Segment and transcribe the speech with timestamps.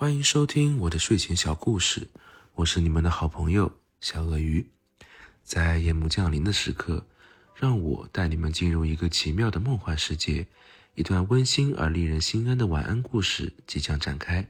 [0.00, 2.06] 欢迎收听我的睡前小故事，
[2.54, 4.64] 我是你们的好朋友小鳄鱼。
[5.42, 7.04] 在夜幕降临的时刻，
[7.56, 10.46] 让我带你们进入一个奇妙的梦幻世界。
[10.94, 14.48] 一段温馨而令人心安的晚安故事即将展开。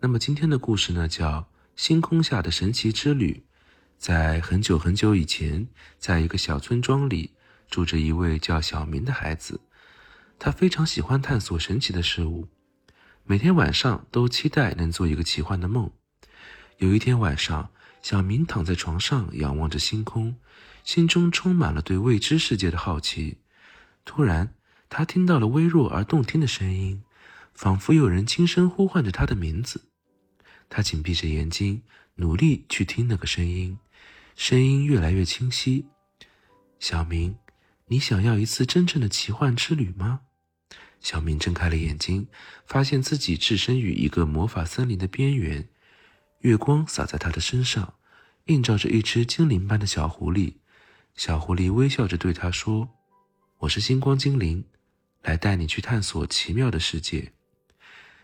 [0.00, 1.42] 那么今天的故事呢，叫
[1.76, 3.44] 《星空下的神奇之旅》。
[3.96, 7.30] 在很久很久以前，在一个小村庄里，
[7.70, 9.60] 住着一位叫小明的孩子。
[10.40, 12.48] 他非常喜欢探索神奇的事物。
[13.28, 15.90] 每天晚上都期待能做一个奇幻的梦。
[16.78, 20.36] 有一天晚上，小明躺在床上仰望着星空，
[20.84, 23.38] 心中充满了对未知世界的好奇。
[24.04, 24.54] 突然，
[24.88, 27.02] 他听到了微弱而动听的声音，
[27.52, 29.86] 仿佛有人轻声呼唤着他的名字。
[30.68, 31.82] 他紧闭着眼睛，
[32.14, 33.76] 努力去听那个声音。
[34.36, 35.86] 声音越来越清晰。
[36.78, 37.36] 小明，
[37.86, 40.20] 你想要一次真正的奇幻之旅吗？
[41.00, 42.26] 小明睁开了眼睛，
[42.66, 45.68] 发现自己置身于一个魔法森林的边缘，
[46.40, 47.94] 月光洒在他的身上，
[48.46, 50.54] 映照着一只精灵般的小狐狸。
[51.14, 52.90] 小狐狸微笑着对他说
[53.60, 54.64] ：“我是星光精灵，
[55.22, 57.32] 来带你去探索奇妙的世界。”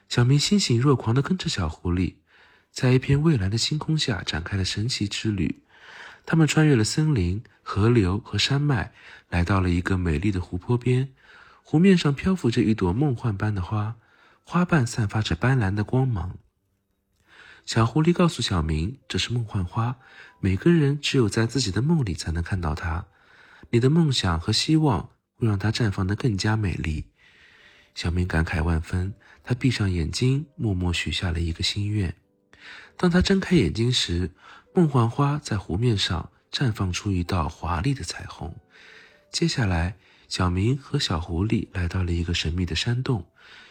[0.09, 2.17] 小明欣喜若狂地跟着小狐狸，
[2.71, 5.63] 在一片蔚蓝的星空下展开了神奇之旅。
[6.27, 8.93] 他们穿越了森林、河流和山脉，
[9.31, 11.13] 来到了一个美丽的湖泊边。
[11.63, 13.97] 湖面上漂浮着一朵梦幻般的花，
[14.45, 16.39] 花瓣散发着斑斓的光芒。
[17.65, 19.97] 小狐狸告诉小明：“这是梦幻花，
[20.41, 23.07] 每个人只有在自己的梦里才能看到它。
[23.71, 27.07] 你的梦想和希望会让它绽放得更加美丽。”
[27.95, 32.15] 小明感慨万分，他闭上眼睛，默默许下了一个心愿。
[32.97, 34.33] 当他睁开眼睛时，
[34.75, 38.55] 梦幻花在湖面上绽放出一道华丽的彩虹。
[39.31, 39.97] 接下来。
[40.33, 43.27] 小明和小狐狸来到了一个神秘的山洞，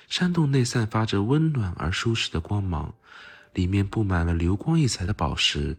[0.07, 2.93] 山洞内散发着温暖而舒适的光芒，
[3.55, 5.75] 里面布满了流光溢彩的宝石。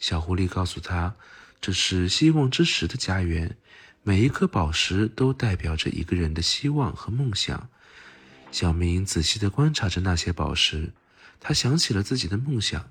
[0.00, 1.14] 小狐狸告诉他，
[1.60, 3.56] 这是希望之石的家园，
[4.02, 7.68] 每一颗宝石都代表着一个人的希望和梦想。
[8.50, 10.92] 小明仔细地观察着那些宝石，
[11.38, 12.90] 他想起了自己的梦想，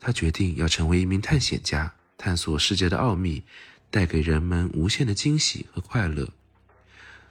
[0.00, 3.44] 他决定要成为一名探险家，探索世界的奥秘，
[3.92, 6.28] 带给人们无限的惊喜和快乐。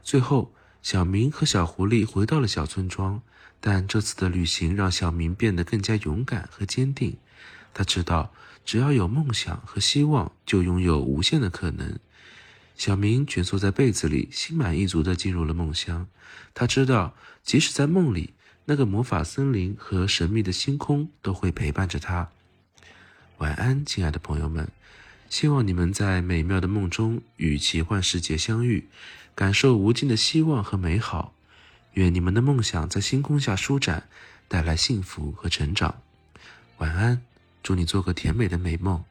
[0.07, 3.22] 最后，小明和小狐狸回到了小村庄，
[3.59, 7.18] 但这次的旅行让小明变得更加勇敢和坚定。
[7.73, 12.00] 他知道，只要有梦想和希望，就拥有无限的可能。
[12.78, 16.07] 小明蜷缩在被子里，心满意足地进入了梦乡。
[16.53, 17.13] 他知道，
[17.44, 22.29] 即使在梦里，那个魔法森林和神秘的星空都会陪伴着他。
[23.39, 24.69] 晚安，亲爱的朋友们。
[25.29, 28.88] 希望你们在美妙的梦中与奇幻世界相遇，
[29.37, 31.31] 感受无尽的希望和美好。
[31.93, 34.09] 愿你们的梦想在星空下舒展，
[34.47, 36.01] 带来幸福和成长。
[36.79, 37.21] 晚安，
[37.61, 39.03] 祝你做个甜美的美梦。